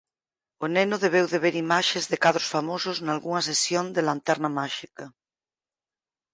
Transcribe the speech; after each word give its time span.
O 0.63 0.65
neno 0.75 0.97
debeu 1.05 1.25
de 1.31 1.39
ver 1.43 1.55
imaxes 1.65 2.05
de 2.11 2.17
cadros 2.23 2.49
famosos 2.55 2.97
nalgunha 3.07 3.45
sesión 3.49 3.85
de 3.95 4.01
lanterna 4.09 4.49
máxica... 4.59 5.05